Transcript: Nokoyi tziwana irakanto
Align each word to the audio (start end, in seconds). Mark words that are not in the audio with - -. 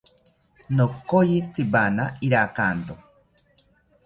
Nokoyi 0.75 1.37
tziwana 1.53 2.05
irakanto 2.25 2.93